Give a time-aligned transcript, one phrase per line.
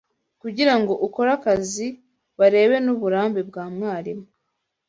[0.41, 1.87] Kugirango ukore akazi
[2.39, 4.25] bareba n'uburambe bwa mwarimu